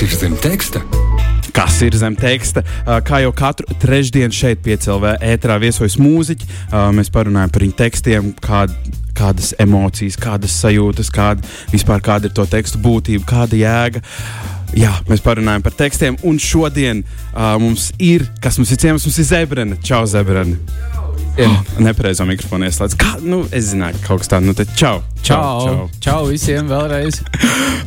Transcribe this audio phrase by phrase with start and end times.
[0.00, 0.80] Kas ir zem teksta?
[1.52, 2.62] Kas ir zem teksta?
[2.86, 6.48] Uh, Kā jau katru trešdienu šeit, piecēlē, ēterā viesojas mūziķi.
[6.70, 8.72] Uh, Mēs parunājam par viņu tekstiem, kād,
[9.18, 14.00] kādas emocijas, kādas sajūtas, kāda vispār kāda ir to tekstu būtība, kāda jēga.
[14.72, 19.20] Jā, mēs parunājam par tekstiem, un šodien uh, mums ir, kas mums ir ciemos, mums
[19.20, 19.76] ir Zebrana.
[19.84, 20.56] Čau, Zebrana!
[21.44, 22.96] Oh, nepareizo mikrofonu ieslēdz.
[22.96, 25.02] Kā, nu, es zināju, ka kaut kas tāds- nu, tad čau!
[25.22, 25.88] Čau, čau.
[26.00, 27.20] čau visiem vēlreiz.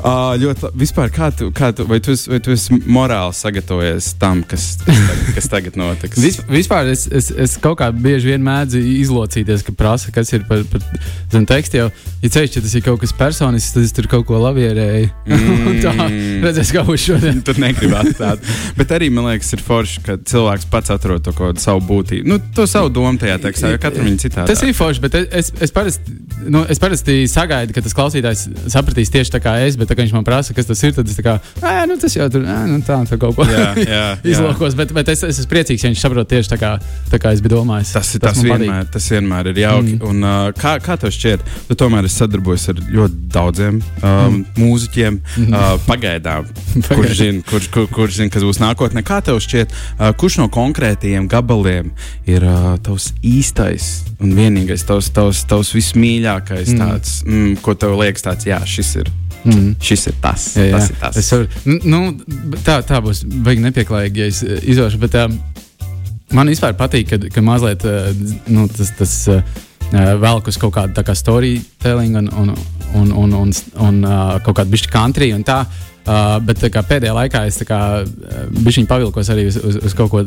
[0.04, 0.80] Uh, ļoti labi.
[0.84, 4.68] Vispār, kā tu, kā tu, vai, tu esi, vai tu esi morāli sagatavojies tam, kas,
[5.34, 6.20] kas, tagad, notiks?
[6.22, 10.46] Vis, vispār es, es, es kaut kā bieži vien mēdzu izlocīties, ka prasa, kas ir
[10.50, 10.86] par, par
[11.34, 11.82] zem tekstu.
[11.82, 11.90] Jau,
[12.22, 15.12] ja ceļš, ja tas ir kaut kas personisks, tad es tur kaut ko lavierēju.
[15.44, 15.80] Mm.
[15.82, 16.06] tā,
[16.44, 17.40] redzēs, kā būs šodien.
[17.46, 18.54] Tur negribētu tādu.
[18.78, 22.28] Bet arī man liekas, ir forši, ka cilvēks pats atrod to kaut kādu savu būtību.
[22.30, 24.52] Nu, to savu domu tajā tekstā, jo katram viņa citādi.
[24.52, 26.16] Tas ir forši, bet es, es, es parasti.
[26.44, 30.14] Nu, es parasti sagaidu, ka tas klausītājs sapratīs tieši tā kā es, bet tā, viņš
[30.16, 30.94] man prasa, kas tas ir.
[30.98, 31.36] Tad es tā kā,
[31.90, 34.04] nu, tas jau tur nu, tā, tā kaut ko Jā, jā, jā.
[34.36, 34.78] izlokos.
[34.78, 36.72] Bet, bet es, es esmu priecīgs, ja viņš saprot tieši tā kā,
[37.12, 37.94] tā kā es biju domājis.
[37.96, 39.98] Tas, tas, tas, vienmēr, tas vienmēr ir jauki.
[39.98, 40.10] Mm.
[40.10, 44.42] Un, uh, kā, kā tev šķiet, tu tomēr esi sadarbojies ar ļoti daudziem um, mm.
[44.60, 45.54] mūziķiem, mm.
[45.54, 46.50] uh, pagaidām,
[46.90, 49.06] kurš zina, kurš, kur, kurš zina, kas būs nākotnē.
[49.06, 51.94] Kā tev šķiet, uh, kurš no konkrētajiem gabaliem
[52.30, 53.94] ir uh, tavs īstais
[54.24, 56.80] un vienīgais, tavs, tavs, tavs vismīļākais, mm.
[56.82, 59.12] tāds, mm, ko tev liekas, tāds, jā, šis ir.
[59.44, 59.74] Mm.
[59.84, 60.46] Šis ir tas.
[60.56, 60.78] Jā, jā.
[60.78, 61.32] tas, ir tas.
[61.34, 62.02] Varu, nu,
[62.64, 65.02] tā, tā būs baigi nepieklājīgi, ja es eh, izdošu.
[65.04, 65.38] Bet um,
[66.38, 68.12] man vispār patīk, ka, ka mazliet uh,
[68.48, 69.42] nu, tas, tas uh,
[69.94, 72.54] velk uz kaut kādu tā kā storytelling un, un,
[72.96, 73.58] un, un, un,
[73.88, 75.64] un uh, kaut kādu bišķi country un tā.
[76.04, 80.24] Uh, bet tā kā, pēdējā laikā es biju pavilkos arī uz, uz, uz kaut ko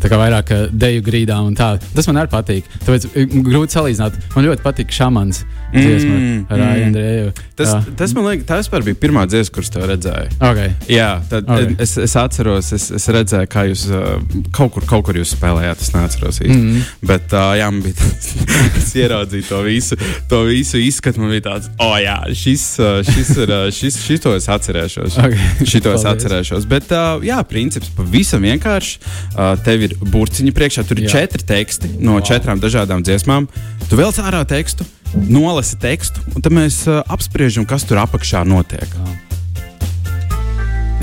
[0.00, 1.36] tā kā vairāk uh, deju grīdā.
[1.44, 1.74] un tā.
[1.92, 2.70] Tas man arī patīk.
[2.86, 4.16] Tāpēc uh, grūti salīdzināt.
[4.32, 5.42] Man ļoti patīk šāmans
[5.74, 6.86] dziesma Mm, ar mm.
[6.86, 7.32] Andreju.
[7.54, 10.36] Tas, tas man liekas, tas bija pirmā dziesma, kuras tev redzēju.
[10.38, 10.72] Okay.
[10.92, 11.54] Jā, tad Ok.
[11.54, 11.76] okay.
[11.82, 14.18] es, es atceros, es, es redzēju, kā jūs uh,
[14.54, 15.82] kaut kur, kaut kur jūs spēlējāt.
[15.84, 16.56] Es neatceros īsti.
[16.56, 16.82] Mm.
[17.10, 18.30] Bet uh, jā, man bija tāds,
[18.80, 19.98] es ieraudzīju to visu,
[20.30, 21.22] to visu izskatu.
[21.22, 22.66] Man bija tāds, oh, jā, šis,
[23.08, 25.18] šis ir, šis, šis to es atcerēšos.
[25.24, 25.38] Ok.
[25.68, 26.68] Šito es atcerēšos.
[26.70, 29.02] Bet, uh, jā, princips pavisam vienkārši.
[29.34, 31.18] Uh, tev ir burciņi priekšā, tur ir Jā.
[31.18, 32.26] četri teksti no wow.
[32.26, 33.48] četrām dažādām dziesmām.
[33.88, 38.88] Tu vēl ārā tekstu, nolasi tekstu, un tad mēs uh, apspriežam, kas tur apakšā notiek.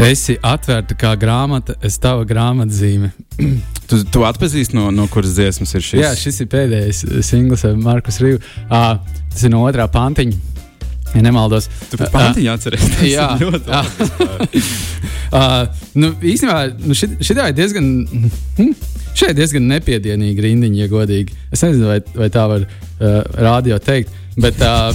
[0.05, 3.13] Esi atvērta kā grāmata, es tava grāmatzīme.
[3.85, 5.99] Tu, tu atpazīsti, no, no kuras dziesmas ir šis?
[6.01, 8.39] Jā, šis ir pēdējais singls ar Markus Rīvu.
[8.65, 8.95] Uh,
[9.29, 10.54] tas ir no otrā pantiņa.
[11.15, 12.85] Ja nemaldos, Tu par pantiņu atceries.
[12.91, 13.27] Tas jā.
[13.39, 14.63] ir ļoti labi.
[15.31, 15.61] uh,
[16.01, 17.87] nu, īstenībā nu šit, šitā ir diezgan,
[18.59, 18.73] hm,
[19.15, 21.39] šeit diezgan nepiedienīga rindiņa, ja godīgi.
[21.55, 23.15] Es nezinu, vai, vai tā var uh,
[23.47, 24.91] rādio teikt, bet uh,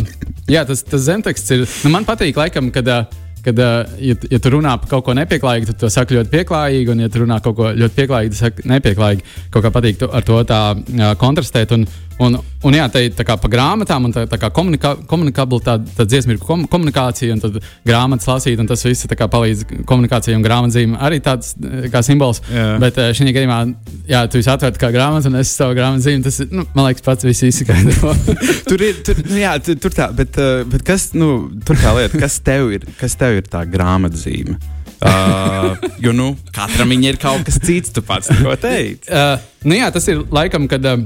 [0.50, 1.66] jā, tas, tas zemteksts ir.
[1.86, 2.94] Nu, man patīk, laikam, kad.
[3.00, 6.28] Uh, Kad, uh, ja, ja tu runā par kaut ko nepieklājīgu, tad tu saki ļoti
[6.28, 9.24] pieklājīgi, un, ja tu runā kaut ko ļoti pieklājīgu, tad saki nepieklājīgi.
[9.54, 11.72] Kaut kā patīk tu, ar to tā uh, kontrastēt.
[11.72, 11.86] Un,
[12.20, 12.36] un,
[12.66, 15.76] un jā, tā ir tā kā pa grāmatām, un tā, tā kā komunikā, komunikabla tā,
[15.96, 20.44] tā dziesma ir kom, komunikācija, un tad grāmatas lasīt, un tas viss palīdz komunikācijai un
[20.44, 20.98] grāmatzīmēm.
[21.06, 22.42] Arī tāds eh, kā simbols.
[22.52, 22.66] Jā.
[22.82, 23.60] Bet uh, šajā gadījumā,
[24.10, 26.24] jā, tu esi atvērts kā grāmata, un es savu grāmatzīmi.
[26.26, 28.14] Tas, ir, nu, man liekas, pats viss izskaidro.
[28.68, 31.94] Tur ir, tur, nu, jā, tur, tur tā, bet, uh, bet kas, nu, tur tā
[31.96, 34.58] lieta, kas tev ir, kas tev ir tā grāmatzīme?
[35.00, 39.08] Uh, jo, nu, katram ir kaut kas cits, tu pats to teici.
[39.08, 41.00] Uh, nu jā, tas ir laikam, kad uh,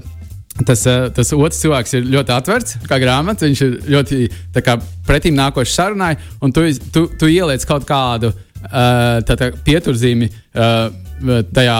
[0.62, 3.48] tas, uh, tas otrs cilvēks ir ļoti atvērts, kā grāmata.
[3.48, 4.20] Viņš ir ļoti
[4.62, 4.78] kā,
[5.08, 10.30] pretīm nākošs sarunai, un tu, tu, tu ieliec kaut kādu uh, pieturzīmi.
[10.54, 11.03] Uh,
[11.54, 11.76] Tajā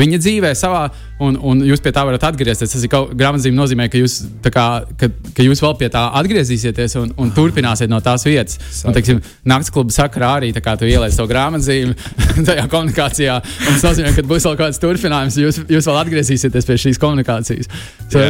[0.00, 0.88] viņa dzīvē, savā,
[1.24, 2.72] un, un jūs pie tā varat atgriezties.
[2.74, 4.66] Tas ir kaut grāmatzīme, nozīmē, ka jūs, kā,
[4.98, 8.58] ka, ka jūs vēl pie tā atgriezīsieties un, un turpināsiet no tās vietas.
[8.84, 11.96] Un, teiksim, naktas kluba sakarā arī tā kā tu ieliec to grāmatzīmi
[12.48, 13.38] tajā komunikācijā.
[13.38, 17.72] Un tas nozīmē, ka būs vēl kāds turpinājums, jūs, jūs vēl atgriezīsieties pie šīs komunikācijas.
[18.08, 18.22] So,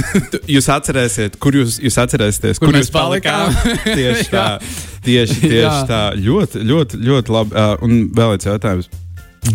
[0.56, 3.56] Jūs atcerēsiet, kur jūs, jūs atcerēsieties, kur, Kur mēs jūs palikām.
[3.98, 4.46] tieši tā,
[5.06, 6.04] tieši, tieši tā.
[6.20, 7.56] Ļoti, ļoti, ļoti labi.
[7.56, 8.90] Uh, un vēl viens jautājums.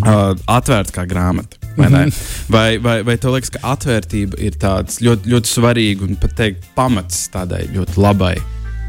[0.01, 1.59] Uh, atvērts kā grāmata.
[1.75, 2.05] Vai, ne?
[2.51, 6.67] vai, vai, vai tev liekas, ka atvērtība ir tāds ļoti, ļoti svarīgs un pat teikt
[6.75, 8.35] pamats tādai ļoti labai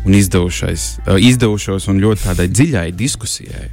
[0.06, 3.68] un uh, izdevušos un ļoti tādai dziļai diskusijai?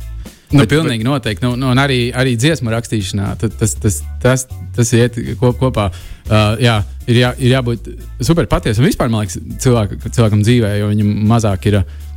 [0.49, 1.45] Nu, Bet- pilnīgi noteikti.
[1.45, 5.91] Nu, nu, un arī, arī dziesmu rakstīšanā tas, tas, tas, tas iet kop, kopā.
[6.25, 7.91] Uh, jā, ir, jā, ir jābūt
[8.25, 8.87] super patiesam.
[8.89, 11.83] Vispār man liekas, cilvēka, cilvēkam dzīvē, jo viņam mazāk ir.
[11.83, 12.08] Uh,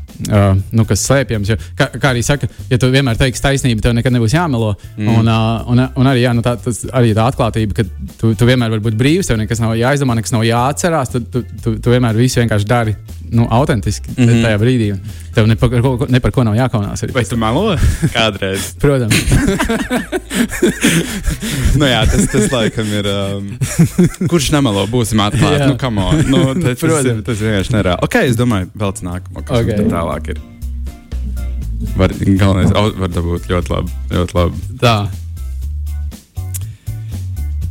[0.72, 1.52] nu, kas slēpjams.
[1.52, 4.74] Jo, kā, kā arī saka, ja tu vienmēr teiksi taisnību, tev nekad nebūs jāmelo.
[4.96, 5.08] Mm.
[5.22, 8.48] Un, uh, un, un arī, jā, nu, tā, tas, arī tā atklātība, ka tu, tu
[8.48, 11.14] vienmēr vari būt brīvs, tev nekas nav jāizdomā, nekas nav jāatcerās.
[11.16, 12.96] Tad tu, tu, tu vienmēr visu vienkārši dari
[13.32, 14.24] nu, autentiski mm.
[14.24, 14.42] -hmm.
[14.44, 14.92] tajā brīdī.
[14.92, 15.00] un
[15.34, 17.04] Tev ne par, ko, ne par ko nav jākaunās.
[17.04, 17.12] Arī.
[17.16, 17.76] Vai tu melo?
[18.16, 18.60] Kādreiz.
[18.80, 19.14] Protams,
[21.78, 23.06] nu, jā, tas, tas laikam ir.
[23.08, 23.58] Um,
[24.28, 24.86] kurš nemelo?
[24.86, 25.66] Būsim atklāti.
[25.66, 26.24] Nu, come on.
[26.28, 27.24] Nu, tas, tas, ir, Protams.
[27.24, 27.98] tas ir vienkārši nereāli.
[28.02, 29.64] Ok, es domāju, vēl nākamo, kas Ok.
[29.64, 29.88] okay.
[29.88, 30.38] tālāk ir.
[31.96, 33.90] Var, galvenais, var dabūt ļoti labi.
[34.12, 34.54] Ļoti labi.
[34.84, 34.96] tā.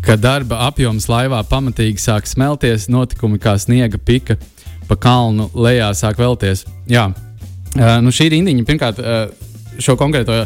[0.01, 4.33] Kad darba apjoms laivā pamatīgi sāk smelties, notikumi kā sniega pika
[4.91, 6.65] pa kalnu lejā sāk vēlties.
[6.91, 9.23] Jā, uh, nu šī rindiņa pirmkārt uh,
[9.81, 10.43] šo konkrēto.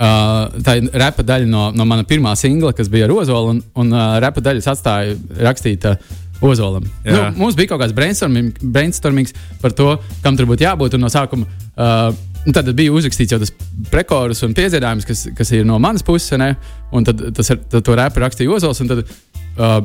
[0.00, 3.58] Uh, tā ir repa daļa no, no mana pirmā singla, kas bija ar Ozolu, un,
[3.82, 6.00] un uh, repa daļas atstāja rakstīt uh,
[6.40, 6.86] Ozolam.
[7.04, 9.92] Nu, mums bija kaut kāds brainstorming, brainstormings par to,
[10.24, 10.96] kam tur būtu jābūt.
[10.96, 12.14] No sākuma uh,
[12.48, 13.52] tad bija uzrakstīts jau tas
[13.92, 16.32] prekorus un piedziedājums, kas, kas ir no manas puses.
[16.40, 16.54] Ne?
[16.96, 18.80] Un tad, tas, tad to repu rakstīja Ozols.
[18.80, 19.76] un Tad, uh,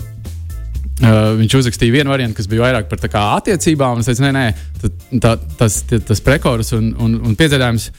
[0.95, 3.99] Uh, viņš uzrakstīja vienu variantu, kas bija vairāk par tā kā attiecībām.
[3.99, 4.43] Es teicu, nē, nē
[4.79, 4.89] tā,
[5.25, 7.89] tā, tas, tie- tas prekorus un, un, un piedziedājums.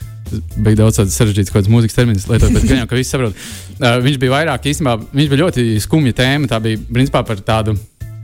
[0.65, 3.37] Bija daudz tādu sarežģītu kaut kādas mūzikas terminus, lietot, bet gan jau, ka viss saprot.
[3.77, 6.49] Uh, viņš bija vairāk, īstenībā, viņš bija ļoti skumja tēma.
[6.51, 7.77] Tā bija principā par tādu.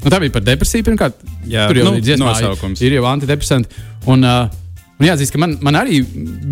[0.02, 0.88] Nu, tā bija par depresiju.
[0.88, 1.20] Pirmkārt,
[1.52, 2.80] Jā, tur jau nu, ir dziesmā, nosaukums.
[2.82, 3.84] ir jau antidepresanti.
[4.10, 4.61] Un, uh,
[5.02, 6.00] un jāatzīst, ka man, man arī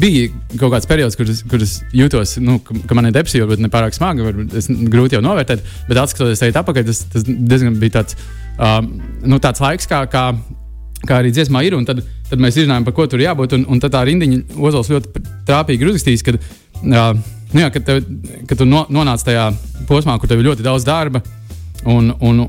[0.00, 3.46] bija kaut kāds periods, kur es, kur es jūtos, nu, ka, ka man ir depresija,
[3.46, 7.78] varbūt ne pārāk smagi, varbūt grūti jau novērtēt, bet atskatoties tajā atpakaļ, tas, tas diezgan
[7.78, 8.18] bija tāds,
[8.58, 8.90] um,
[9.22, 10.24] nu, tāds laiks, kā, kā,
[11.06, 11.78] kā arī dziesmā ir.
[11.86, 13.54] Tad, tad mēs izrunājām, par ko tur jābūt.
[13.58, 17.12] Un, un tad tā rindiņa Ozols ļoti trāpīgi ir uzrakstījis, ka, uh,
[17.54, 18.02] nu, jā, kad, tev,
[18.50, 19.50] kad tu no, nonāc tajā
[19.88, 21.22] posmā, kur tev ir ļoti daudz darba.
[21.88, 22.44] Un, un,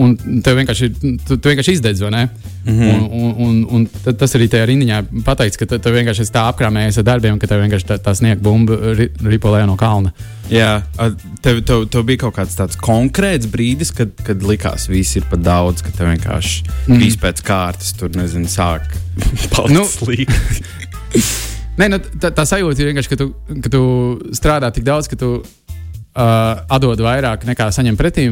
[0.00, 0.14] un
[0.44, 0.88] tev vienkārši,
[1.26, 2.22] tu, tu vienkārši izdedz, vai ne?
[2.64, 2.78] Mm.
[2.78, 3.08] -hmm.
[3.10, 6.98] un, un, un, un tas arī tajā rindiņā pateiks, ka te- tev vienkārši tā apkrāmējies
[6.98, 10.12] ar darbiem, ka tev vienkārši tā, tā sniega bumba ri, ripolē no kalna.
[10.50, 11.10] Jā, a,
[11.42, 15.24] tev, tev, tev bija kaut kāds tāds konkrēts brīdis, kad, kad likās, ka viss ir
[15.30, 16.98] par daudz, ka tev vienkārši mm.
[16.98, 18.88] viss pēc kārtas tur nezinu, sāk
[19.54, 20.32] palikt nu, slīgt.
[21.78, 23.82] Nē, nu, tā, tā sajūta ir vienkārši, ka tu, ka tu
[24.36, 25.42] strādā tik daudz, ka tu
[26.14, 28.28] uh, atdod vairāk nekā saņem pretī.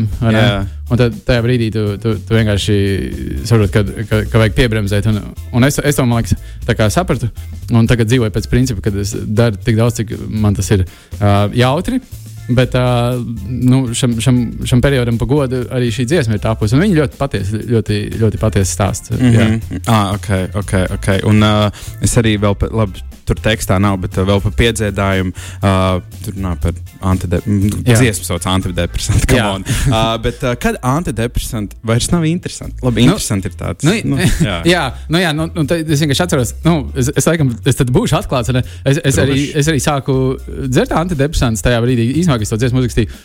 [0.93, 2.79] Un tad tajā brīdī tu, tu, tu vienkārši
[3.49, 5.08] saproti, ka, ka, ka vajag piebremzēt.
[5.08, 5.20] Un,
[5.56, 6.34] un es, es to liekas,
[6.93, 7.31] sapratu.
[7.73, 11.49] Un tagad dzīvoju pēc principa, ka es daru tik daudz, cik man tas ir uh,
[11.56, 12.02] jautri.
[12.52, 13.14] Bet uh,
[13.46, 16.75] nu, šam, šam, šam periodam pa godu arī šī dziesma ir tāpusi.
[16.75, 19.14] un Viņa ļoti patiesa, ļoti, ļoti patiesa stāsts.
[19.14, 19.81] Mm Mm -hmm.
[19.87, 20.73] ah, ok, ok.
[20.99, 21.20] okay.
[21.25, 21.70] Un uh,
[22.02, 25.35] es arī vēl, labi, tur tekstā nav, bet uh, vēl par piedziedājumu.
[25.63, 26.77] Uh, tur runā par
[27.13, 27.83] antidepresantu.
[27.89, 29.29] Dziesmu sauc antidepresantu.
[29.91, 32.79] uh, bet uh, kad antidepresanti vairs nav interesanti?
[32.83, 33.87] Labi, Nu, interesanti ir tāds.
[33.87, 37.53] Nu, nu, jā, jā, nu, jā nu, nu, es vienkārši atceros, nu, es, es, laikam,
[37.67, 38.53] es tad būšu atklāts.
[38.53, 39.59] un Es, es, arī, Droši.
[39.61, 40.15] es arī sāku
[40.67, 43.19] dzert antidepresantus tajā brīdī, īstenībā, kad es to dziesmu uzrakstīju.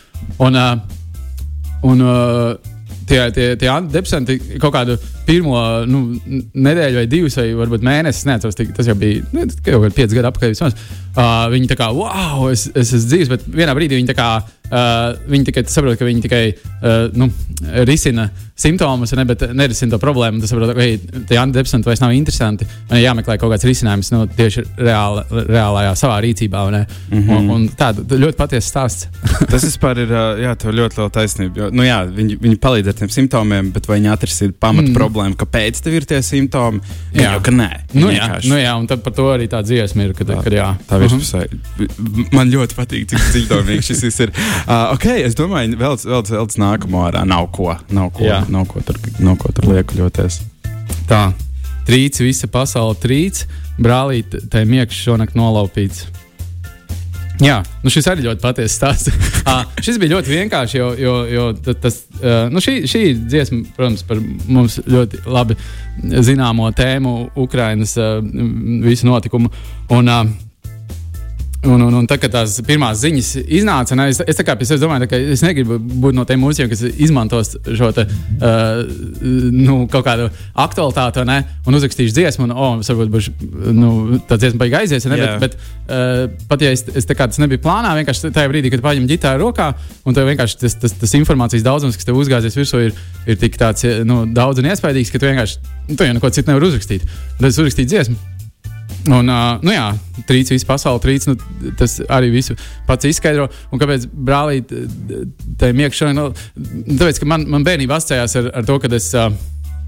[0.44, 2.77] Un, uh, un, uh,
[3.08, 5.56] Tie, tie, tie antidepresanti kaut kādu pirmo
[5.88, 6.02] nu,
[6.52, 10.52] nedēļu, vai divas, vai varbūt mēnesi, neatceros, tas jau bija nu, jau ir pieci gadi
[10.52, 10.76] vismaz.
[11.18, 14.28] Uh, viņi tā kā, wow, es, es esmu dzīves, bet vienā brīdī viņi tā kā,
[14.70, 17.30] uh, viņi tikai saprot, ka viņi tikai uh, nu,
[17.88, 18.28] risina
[18.58, 20.40] simptomus, ne, bet nerisina to problēmu.
[20.42, 20.98] Tas saprot, ka hey,
[21.28, 22.66] tie antidepresanti vairs nav interesanti.
[22.90, 26.64] Man ir jāmeklē kaut kāds risinājums nu, tieši reāla, reālajā savā rīcībā.
[26.68, 26.86] Mm
[27.22, 27.36] -hmm.
[27.36, 29.06] un, un tāda ļoti patiesa stāsts.
[29.50, 31.60] Tas vispār ir uh, jā, ļoti liela taisnība.
[31.60, 34.94] Jo, nu, jā, viņi, viņi palīdz ar tiem simptomiem, bet vai viņi atrisina pamatu mm.
[34.94, 36.80] problēmu, kāpēc tev ir tie simptomi?
[37.14, 37.32] Gan Jā.
[37.32, 37.70] jau, ka nē.
[37.94, 40.14] Nu, jā, nu, jā, un tad par to arī tā dziesma ir.
[40.18, 41.06] Kad, Tā- kad, jā, Tā Mhm.
[41.06, 42.32] virspusē.
[42.32, 44.32] Man ļoti patīk, cik dziļdomīgi šis ir.
[44.66, 47.72] Uh, ok, es domāju, vēl vēl vēl nākamo ārā nav ko.
[47.94, 48.42] Nav ko, Jā.
[48.52, 50.40] nav ko tur, nav ko tur liekuļoties.
[51.08, 51.22] Tā,
[51.88, 53.44] trīc, visa pasaule trīc,
[53.80, 56.06] brālīt, tai miekšs šonakt nolaupīts.
[57.38, 59.12] Jā, nu šis arī ļoti patiesa stāsts.
[59.50, 63.60] ah, šis bija ļoti vienkārši, jo, jo, jo ta- tas, uh, nu šī, šī dziesma,
[63.76, 64.18] protams, par
[64.50, 65.54] mums ļoti labi
[66.26, 68.18] zināmo tēmu, Ukrainas uh,
[68.82, 69.52] visu notikumu.
[69.94, 70.47] Un, uh,
[71.66, 75.08] Un, un, un tā kā tās pirmās ziņas iznāca, ne, es, es, pie sevis domāju,
[75.10, 78.84] ka es negribu būt no tiem mūziķiem, kas izmantos šo te, uh,
[79.50, 83.34] nu, kaut kādu aktualitāti ne, un uzrakstīšu dziesmu, un oh, varbūt būšu,
[83.74, 83.90] nu,
[84.30, 85.08] tā dziesma beigas aizies.
[85.10, 88.70] Ne, bet, bet uh, pat ja es, es kā tas nebija plānā, vienkārši tajā brīdī,
[88.76, 89.72] kad paņem ģitāru rokā,
[90.06, 93.58] un tev vienkārši tas, tas, tas informācijas daudzums, kas tev uzgāzies virsū, ir, ir tik
[93.58, 97.08] tāds, nu, daudz un iespaidīgs, ka tu vienkārši nu, tu jau neko citu nevari uzrakstīt.
[97.34, 98.37] Tad es uzrakstīju dziesmu.
[99.08, 99.86] Un, uh, nu jā,
[100.28, 101.36] trīs visu pasauli, trīs, nu,
[101.78, 102.56] tas arī visu
[102.88, 103.46] pats izskaidro.
[103.72, 104.72] Un kāpēc brālīt,
[105.60, 109.32] tā iekšā, nu, tāpēc, ka man, man bērnība asociējās ar, ar to, kad es, uh,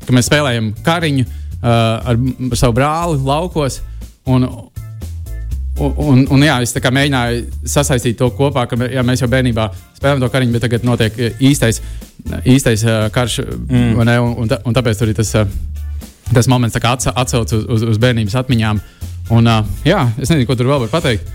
[0.06, 1.32] ka mēs spēlējam kariņu uh,
[1.68, 3.82] ar, ar savu brāli laukos.
[4.30, 4.48] Un,
[5.80, 9.64] Un, un, un jā, es mēģināju sasaistīt to kopā, ka jā, mēs jau bērnībā
[9.96, 11.78] spēlējām to kariņu, bet tagad notiek īstais,
[12.44, 13.38] īstais uh, karš.
[13.46, 14.02] Mm.
[14.04, 15.32] Ne, un, un, un tāpēc tur ir tas.
[15.40, 15.70] Uh,
[16.34, 18.80] tas moments atsauc uz, uz, uz bērnības atmiņām.
[19.30, 21.28] Un, uh, jā, es nezinu, ko tur vēl var pateikt.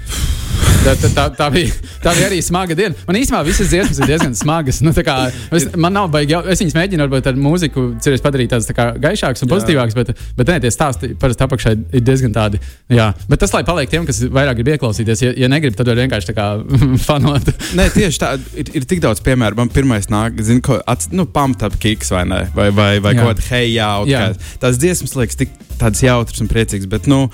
[0.86, 1.72] Tā, tā, tā, tā, bija,
[2.04, 2.94] tā bija arī smaga diena.
[3.08, 4.84] Man īstenībā visas dziesmas ir diezgan smagas.
[4.86, 5.16] Nu, kā,
[5.58, 9.42] es, man nav baigi, es viņas mēģinu varbūt ar mūziku cerēs padarīt tādas tā gaišākas
[9.42, 12.62] un pozitīvākas, bet, bet ne, tie stāsti parasti apakšā ir diezgan tādi.
[12.94, 13.08] Jā.
[13.32, 16.30] Bet tas, lai paliek tiem, kas vairāk grib ieklausīties, ja, ja negrib, tad var vienkārši
[16.30, 16.48] tā kā
[17.08, 17.50] fanot.
[17.80, 19.58] Nē, tieši tā, ir, ir tik daudz piemēru.
[19.64, 23.34] Man pirmais nāk, zinu, ko, ats, nu, pamtap kiks vai ne, vai, vai, vai kaut
[23.34, 24.28] kāda hei, jā, jā.
[24.36, 27.25] Kā, tās dziesmas liekas tik tādas jautras un priecīgas, bet, nu,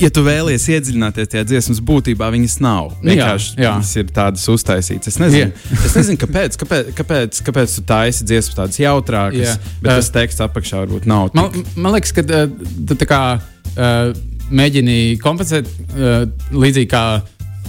[0.00, 2.92] ja tu vēlies iedziļināties tajā dziesmas būtībā, viņas nav.
[3.04, 3.72] Vienkārši jā, jā.
[3.76, 5.12] viņas ir tādas uztaisītas.
[5.12, 5.84] Es nezinu, yeah.
[5.86, 9.72] es nezinu kāpēc, kāpēc, kāpēc, kāpēc tu taisi dziesmas tādas jautrākas, yeah.
[9.82, 11.30] bet uh, tas teksts apakšā varbūt nav.
[11.36, 11.74] Man, tik...
[11.76, 14.14] man liekas, ka tu tā kā uh,
[14.50, 16.24] mēģini kompensēt uh,
[16.54, 17.04] līdzīgi kā,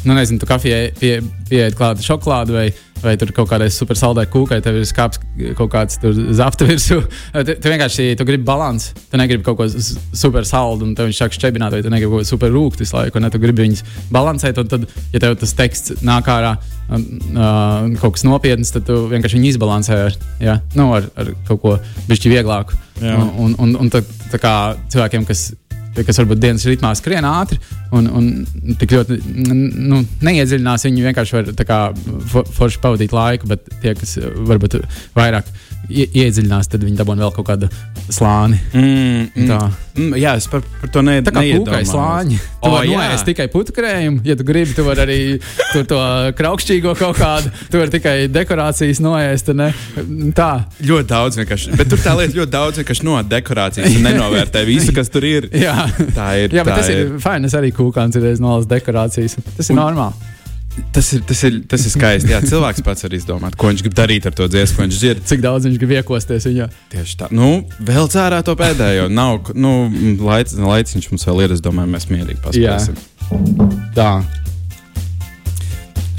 [0.05, 1.17] nu, nezinu, tu kafijai pie,
[1.49, 2.69] pieeja klāta šokolādu vai
[3.01, 5.21] vai tur kaut kādai super saldai kūkai, tev ir skāps
[5.57, 5.99] kaut kāds
[6.37, 7.01] zafta virsū.
[7.41, 8.91] Tu, tu vienkārši tu gribi balanci.
[9.09, 12.25] Tu negribi kaut ko super saldu, un tev viņš sāk šķebināt, vai tu negribi kaut
[12.25, 13.21] ko super rūkt visu laiku.
[13.23, 13.81] Ne, tu gribi viņus
[14.13, 18.99] balansēt, un tad, ja tev tas teksts nāk ārā uh, kaut kas nopietns, tad tu
[19.11, 20.59] vienkārši viņu izbalansē ar, ja?
[20.77, 21.75] nu, ar, ar kaut ko
[22.11, 22.77] bišķi vieglāku.
[23.01, 23.17] Jā.
[23.17, 24.55] Un, un, un tā, tā kā
[24.93, 25.49] cilvēkiem, kas
[25.95, 27.59] kas varbūt dienas ritmā skrien ātri
[27.95, 29.17] un, un tik ļoti
[29.51, 30.87] nu, neiedziļinās.
[30.87, 31.79] Viņi vienkārši var kā,
[32.31, 34.17] for, forši pavadīt laiku, bet tie, kas
[34.47, 34.79] varbūt
[35.17, 35.49] vairāk
[35.89, 37.71] ie, iedziļinās, tad viņi dabūna vēl kaut kādu
[38.11, 38.59] slāni.
[38.73, 42.39] Mm, mm, mm, jā, es par, par to ne, tā kā kūkai slāņi.
[42.61, 45.19] Tu oh, vari noēst tikai putukrējumu, ja tu gribi, tu vari arī
[45.89, 45.99] to
[46.37, 49.53] kraukšķīgo kaut kādu, tu vari tikai dekorācijas noēst.
[49.57, 49.71] Ne?
[50.37, 50.51] Tā.
[50.79, 51.75] Ļoti daudz vienkārši.
[51.79, 55.49] Bet tur tā lieta ļoti daudz vienkārši no dekorācijas un nenovērtē visu, kas tur ir.
[55.67, 55.77] jā,
[56.15, 56.57] tā ir.
[56.57, 57.49] Jā, bet tas ir, ir fajn.
[57.49, 59.39] Es arī kūkāns ir reizes nolas dekorācijas.
[59.57, 60.31] Tas ir un, normāli.
[60.91, 62.31] Tas ir, tas, ir, tas ir skaisti.
[62.31, 65.23] Jā, cilvēks pats var izdomāt, ko viņš grib darīt ar to dziesmu, ko viņš dzird.
[65.27, 66.67] Cik daudz viņš grib iekosties viņā.
[66.91, 67.29] Tieši tā.
[67.35, 67.49] Nu,
[67.87, 69.09] vēl cērā to pēdējo.
[69.11, 69.73] Nav, nu,
[70.23, 71.55] laic, laiciņš mums vēl ir.
[71.57, 72.99] Es domāju, mēs mierīgi paspēsim.
[72.99, 73.71] Jā.
[73.97, 74.11] Tā.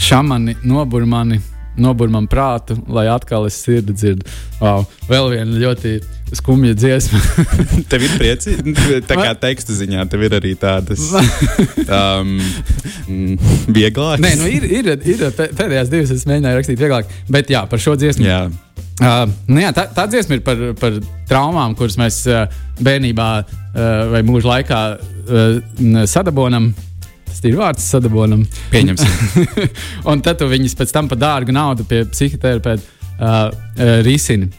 [0.03, 1.41] Šamani, nobur mani,
[1.81, 4.29] nobur man prātu, lai atkal es sirdi dzirdu.
[4.61, 4.85] Wow.
[5.09, 5.97] Vēl viena ļoti
[6.37, 7.21] skumja dziesma.
[7.91, 8.57] tev ir prieci,
[9.09, 11.09] tā kā teksta ziņā, tev ir arī tādas
[11.87, 12.37] um,
[13.69, 14.25] vieglākas.
[14.25, 17.97] Nē, nu ir, ir, ir pēdējās divas es mēģināju rakstīt vieglāk, bet jā, par šo
[18.01, 18.27] dziesmu.
[18.29, 18.47] Jā.
[19.03, 20.97] Uh, nu jā, tā, tā dziesma ir par, par
[21.29, 22.45] traumām, kuras mēs uh,
[22.85, 23.51] bērnībā uh,
[24.13, 26.71] vai mūža laikā uh, sadabonam.
[27.27, 28.45] Tas ir vārds sadabonam.
[28.71, 29.47] Pieņemsim.
[30.13, 34.51] un tad tu viņus pēc tam par dārgu naudu pie psihoterapeita uh, uh, risini.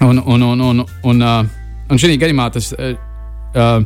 [0.00, 1.46] Un, un, un, un, un, uh,
[1.90, 3.80] un šī gadījumā tas uh,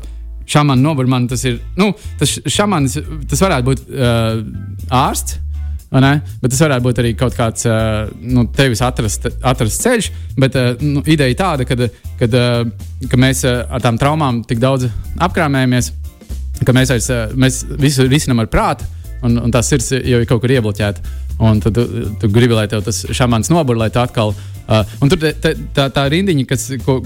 [0.49, 2.99] šāmanis noburmani, tas ir, nu, tas šāmanis,
[3.31, 4.43] tas varētu būt uh,
[4.93, 5.39] ārsts.
[5.93, 10.09] Bet tas varētu būt arī kaut kāds uh, nu, tevis atrast, atrast ceļš.
[10.41, 11.77] Bet uh, nu, ideja tāda, ka,
[12.21, 14.89] kad, uh, ka mēs uh, ar tām traumām tik daudz
[15.21, 15.93] apkrāmējamies,
[16.65, 18.89] ka mēs, uh, mēs visu risinām ar prātu,
[19.23, 21.21] un, un tā sirds jau ir kaut kur iebloķēta.
[21.43, 21.85] Un tad tu,
[22.21, 24.33] tu gribi, lai tas šāmans nobur, lai tu atkal
[24.69, 26.99] uh, un tur te, te, tā, tā rindiņa, kas ko,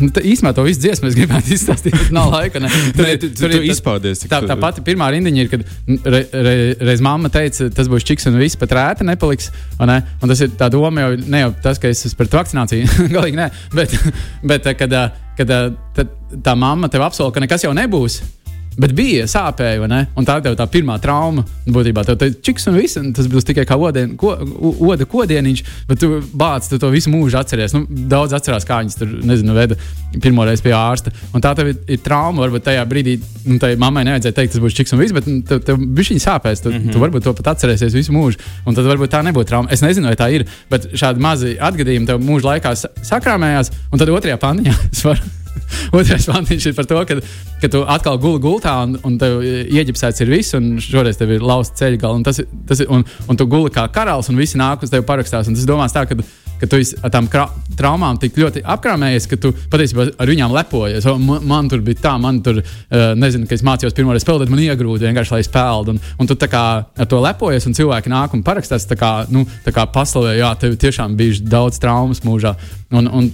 [0.00, 2.62] nu, īstenībā to visu dziesmu es gribētu izstāstīt, bet nav laika.
[2.62, 2.70] Ne.
[2.96, 4.24] Tur, ne, tu, tur, tur ir izpaudies.
[4.30, 5.66] Tā, tā pati pirmā rindiņa ir, kad
[6.14, 6.54] re, re,
[6.90, 9.50] reiz mamma teica, tas būs čiks un viss pat rēta nepaliks.
[9.82, 10.00] Ne?
[10.20, 13.40] Un tas ir tā doma jau ne jau tas, ka es esmu pret vakcināciju, galīgi
[13.40, 13.98] nē, bet,
[14.46, 14.96] bet kad,
[15.38, 15.58] kad
[15.96, 18.22] tā, tā mamma tev apsola, ka nekas jau nebūs.
[18.80, 20.00] Bet bija sāpēji, vai ne?
[20.18, 21.44] Un tā ir tā pirmā trauma.
[21.70, 24.32] Būtībā tev ir čiks un viss, un tas būs tikai kā odien, ko,
[24.88, 27.74] oda kodieniņš, bet tu bāc, tu to visu mūžu atceries.
[27.76, 29.78] Nu, daudz atcerās, kā viņas tur, nezinu, veda
[30.22, 31.12] pirmo reizi pie ārsta.
[31.34, 33.16] Un tā tev ir, ir trauma, varbūt tajā brīdī,
[33.46, 36.10] nu, tai mammai nevajadzēja teikt, tas būs čiks un viss, bet nu, tev, tev bija
[36.10, 36.64] viņa sāpēs.
[36.64, 36.96] Tu, mm -hmm.
[36.96, 39.70] tu varbūt to pat atcerēsies visu mūžu, un tad varbūt tā nebūtu trauma.
[39.70, 44.08] Es nezinu, vai tā ir, bet šādi mazi atgadījumi tev mūža laikā sakrāmējās, un tad
[44.08, 45.43] otrajā pandiņā es varu.
[45.96, 47.18] Otrais vantiņš ir par to, ka,
[47.62, 51.44] ka tu atkal guli gultā un, un tev ieģipsēts ir viss, un šoreiz tev ir
[51.44, 52.20] lausta ceļa gala.
[52.20, 55.50] Un, tas, tas, un, un tu guli kā karalis, un visi nāk uz tevi parakstās.
[55.50, 56.18] Un tas domās tā, ka
[56.60, 57.28] ka tu ar tām
[57.78, 61.08] traumām tik ļoti apkrāmējies, ka tu patiesībā ar viņām lepojies.
[61.20, 64.52] Man, man tur bija tā, man tur, uh, nezinu, ka es mācījos pirmo reizi spēlēt,
[64.52, 65.94] man iegrūda vienkārši, lai peldu.
[65.94, 69.44] Un, un tu kā ar to lepojies, un cilvēki nāk un parakstās, tā kā, nu,
[69.64, 72.54] tā kā paslavē, jā, tev tiešām bija daudz traumas mūžā.
[72.94, 73.30] Un, un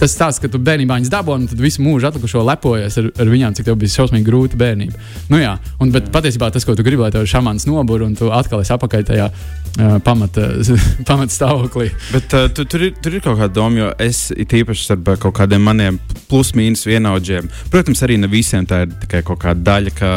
[0.00, 3.30] tas stāsts, ka tu bērnībā viņas dabūji, un tad visu mūžu atlikušo lepojies ar, ar
[3.32, 5.02] viņiem, cik tev bija šausmīgi grūta bērnība.
[5.28, 8.14] Nu, jā, un, bet patiesībā tas, ko tu gribi, lai tev ir šāmans nobur, un
[8.16, 10.46] tu atkal esi apakaļ tajā uh, pamata,
[11.08, 11.90] pamata stāvoklī.
[12.14, 15.34] Bet, uh, tu, tur, ir, tur ir kaut kāda doma, jo es īpaši ar kaut
[15.38, 17.48] kādiem maniem plus-mínus vienaudžiem.
[17.72, 20.10] Protams, arī ne visiem tā ir tikai kaut kāda daļa, ka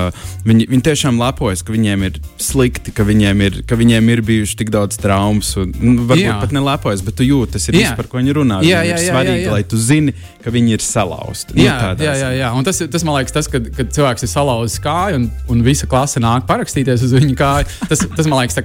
[0.48, 4.60] viņi, viņi tiešām lepojas, ka viņiem ir slikti, ka viņiem ir, ka viņiem ir bijuši
[4.62, 5.54] tik daudz traumas.
[5.62, 6.38] Un, nu, varbūt jā.
[6.44, 7.86] pat nelepojas, bet tu jūti, tas ir jā.
[7.86, 8.62] viss, par ko viņi runā.
[8.68, 9.56] Jā, jā, jā, ir svarīgi, jā, jā.
[9.56, 11.56] lai tu zini, ka viņi ir salauzti.
[11.58, 14.32] Nu, jā, jā, jā, jā, un tas, tas man liekas, tas, kad, kad cilvēks ir
[14.32, 18.60] salauzis kāju un, un visa klase nāk parakstīties uz viņa kāju, tas, tas man liekas,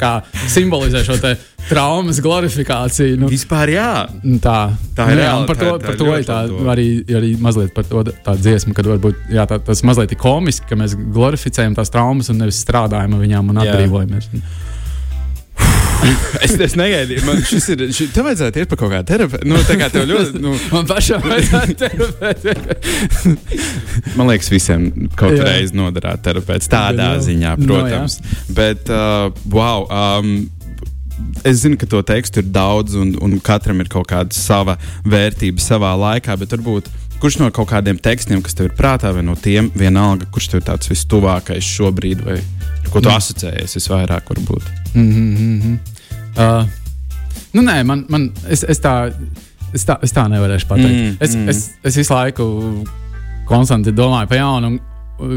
[0.52, 1.18] simbolizē šo
[1.68, 3.18] traumas glorifikāciju.
[3.21, 3.90] Nu, Vispār jā.
[4.42, 4.59] Tā,
[4.97, 5.23] tā ir.
[5.25, 6.38] Jā, par to, par to ir tā,
[6.73, 10.68] arī, arī mazliet par to tā dziesma, kad varbūt jā, tā, tas mazliet ir komiski,
[10.71, 14.33] ka mēs glorificējam tās traumas un nevis strādājam ar viņām un atbrīvojamies.
[14.33, 14.64] Jā.
[16.44, 17.84] es, es negaidīju, man šis ir.
[17.94, 19.48] Ši, tev vajadzētu iet pa kaut kādu terapeitu.
[19.50, 20.42] Nu, tā kā tev ļoti.
[20.42, 20.54] Nu.
[20.74, 22.56] man pašam vajadzētu terapeiti.
[24.18, 26.70] man liekas, visiem kaut reizi noderētu terapeits.
[26.72, 27.24] Tādā jā.
[27.30, 28.20] ziņā, protams.
[28.20, 28.52] No, jā.
[28.60, 29.88] Bet, uh, wow.
[29.90, 30.36] Um,
[31.46, 34.74] Es zinu, ka to tekstu ir daudz, un, un katram ir kaut kāda sava
[35.08, 39.25] vērtība savā laikā, bet varbūt kurš no kaut kādiem tekstiem, kas tev ir prātā, vai
[39.26, 42.40] no tiem, vienalga, kurš tev ir tāds vistuvākais šobrīd, vai
[42.90, 43.16] ko tu mm.
[43.16, 44.68] asociējies visvairāk, varbūt?
[44.94, 45.78] Mm -hmm.
[46.37, 46.68] uh,
[47.52, 49.12] nu, nē, man, man es, es, tā,
[49.73, 51.00] es, tā, es tā nevarēšu pateikt.
[51.02, 51.49] Mm, es, mm.
[51.49, 52.46] Es, es visu laiku
[53.46, 54.66] konstanti domāju par jaunu.
[54.66, 54.80] Un,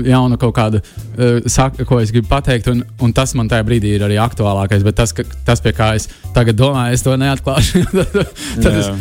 [0.06, 3.96] jaunu kaut kādu uh, saku, ko es gribu pateikt, un, un tas man tajā brīdī
[3.98, 4.84] ir arī aktuālākais.
[4.86, 7.86] Bet tas, ka, tas pie kā es tagad domāju, es to neatklāšu.
[8.64, 8.84] tad jā.
[8.84, 8.92] es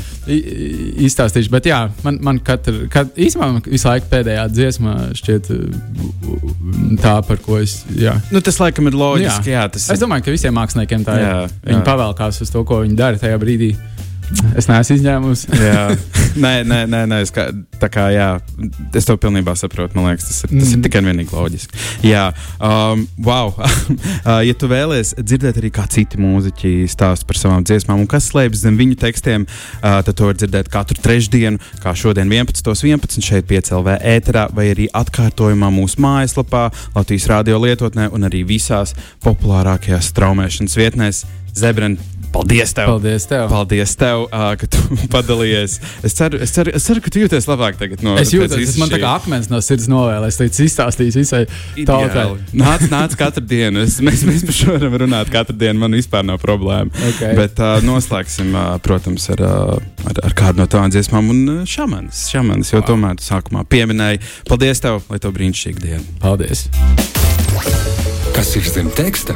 [1.09, 1.51] izstāstīšu.
[1.53, 5.53] Bet jā, man, man katru, kat, īstenībā visu laiku pēdējā dziesmā šķiet
[7.03, 7.81] tā, par ko es.
[7.99, 8.19] Jā.
[8.35, 9.53] Nu, tas laikam ir loģiski.
[9.53, 9.65] Jā.
[9.65, 9.89] Jā, tas...
[9.95, 11.57] Es domāju, ka visiem māksliniekiem tā jā, ir.
[11.65, 11.87] Viņi jā.
[11.87, 13.73] pavēlkās uz to, ko viņi dara tajā brīdī.
[14.59, 15.45] Es neesmu izņēmums.
[15.69, 15.85] jā,
[16.45, 17.49] nē, nē, nē, nē es, kā,
[17.81, 18.29] kā, jā,
[18.97, 19.97] es to pilnībā saprotu.
[19.99, 20.85] Man liekas, tas ir, tas ir mm.
[20.87, 21.83] tikai un vienīgi loģiski.
[22.09, 22.29] Jā,
[22.61, 23.55] um, wow.
[24.29, 28.27] Uh, ja tu vēlies dzirdēt arī kā citi mūziķi stāst par savām dziesmām un kas
[28.29, 32.99] slēpjas zem viņu tekstiem, uh, tad to var dzirdēt katru trešdienu, kā šodien 11.11.
[32.99, 38.95] 11, šeit 5LV ēterā vai arī atkārtojumā mūsu mājaslapā, Latvijas radio lietotnē un arī visās
[39.25, 41.25] populārākajās straumēšanas vietnēs.
[41.59, 41.97] Zebren,
[42.33, 42.91] Paldies tev!
[42.91, 43.47] Paldies tev!
[43.51, 44.81] Paldies tev, uh, ka tu
[45.15, 45.79] padalījies.
[46.07, 48.03] Es ceru, es, ceru, es ceru, ka tu jūties labāk tagad.
[48.05, 51.45] No, es jūtos, tas man tā kā akmens no sirds novēlēs, līdz izstāstīs visai
[51.89, 52.27] tautai.
[52.57, 53.85] Nāc, nāc katru dienu.
[53.87, 55.81] Es, mēs, mēs par šo varam runāt katru dienu.
[55.83, 56.93] Man vispār nav problēma.
[57.13, 57.35] Okay.
[57.39, 61.63] Bet uh, noslēgsim, uh, protams, ar, uh, ar, ar kādu no tām dziesmām un uh,
[61.69, 62.27] šāmanis.
[62.33, 62.89] šāmanis jo wow.
[62.93, 64.23] tomēr tu sākumā pieminēji.
[64.49, 66.05] Paldies tev, lai tev brīnišķīga diena.
[66.23, 66.69] Paldies!
[68.37, 69.35] Kas ir zem teksta?